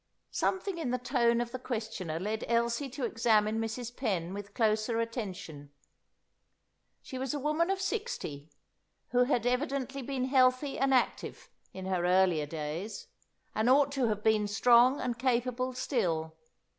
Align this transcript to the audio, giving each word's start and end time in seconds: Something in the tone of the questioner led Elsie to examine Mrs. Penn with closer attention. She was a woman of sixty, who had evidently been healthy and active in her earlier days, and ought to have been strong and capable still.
Something 0.31 0.79
in 0.79 0.89
the 0.89 0.97
tone 0.97 1.39
of 1.41 1.51
the 1.51 1.59
questioner 1.59 2.19
led 2.19 2.43
Elsie 2.47 2.89
to 2.89 3.05
examine 3.05 3.59
Mrs. 3.59 3.95
Penn 3.95 4.33
with 4.33 4.55
closer 4.55 4.99
attention. 4.99 5.71
She 7.03 7.19
was 7.19 7.35
a 7.35 7.39
woman 7.39 7.69
of 7.69 7.79
sixty, 7.79 8.49
who 9.09 9.25
had 9.25 9.45
evidently 9.45 10.01
been 10.01 10.25
healthy 10.25 10.79
and 10.79 10.91
active 10.91 11.51
in 11.71 11.85
her 11.85 12.03
earlier 12.03 12.47
days, 12.47 13.09
and 13.53 13.69
ought 13.69 13.91
to 13.91 14.07
have 14.07 14.23
been 14.23 14.47
strong 14.47 14.99
and 14.99 15.19
capable 15.19 15.71
still. 15.73 16.35